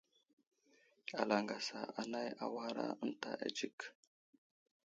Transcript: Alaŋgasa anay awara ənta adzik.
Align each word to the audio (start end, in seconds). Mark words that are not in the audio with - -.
Alaŋgasa 1.21 1.79
anay 2.01 2.29
awara 2.43 2.87
ənta 3.03 3.31
adzik. 3.45 3.77